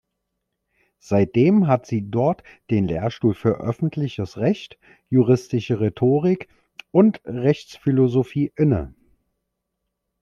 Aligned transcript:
Seitdem 0.97 1.67
hat 1.67 1.85
sie 1.85 2.09
dort 2.09 2.41
den 2.71 2.87
Lehrstuhl 2.87 3.35
für 3.35 3.59
Öffentliches 3.59 4.35
Recht, 4.39 4.79
juristische 5.11 5.79
Rhetorik 5.79 6.47
und 6.89 7.21
Rechtsphilosophie 7.23 8.51
inne. 8.55 8.95